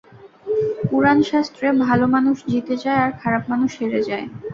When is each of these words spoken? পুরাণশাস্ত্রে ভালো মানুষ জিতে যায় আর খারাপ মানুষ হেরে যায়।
পুরাণশাস্ত্রে 0.87 1.67
ভালো 1.85 2.05
মানুষ 2.15 2.37
জিতে 2.51 2.75
যায় 2.83 2.99
আর 3.05 3.11
খারাপ 3.21 3.43
মানুষ 3.51 3.71
হেরে 3.81 4.01
যায়। 4.09 4.25